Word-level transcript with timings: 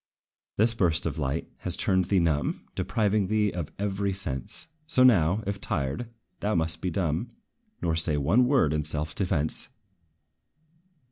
This 0.57 0.73
burst 0.73 1.05
of 1.05 1.19
light 1.19 1.47
has 1.57 1.77
turned 1.77 2.05
thee 2.05 2.17
numb, 2.19 2.65
Depriving 2.73 3.27
thee 3.27 3.51
of 3.51 3.71
every 3.77 4.13
sense; 4.13 4.65
So 4.87 5.03
now, 5.03 5.43
if 5.45 5.61
tried, 5.61 6.09
thou 6.39 6.55
must 6.55 6.81
be 6.81 6.89
dumb, 6.89 7.29
Nor 7.83 7.95
say 7.95 8.17
one 8.17 8.47
word 8.47 8.73
in 8.73 8.83
self 8.83 9.13
defence! 9.13 9.69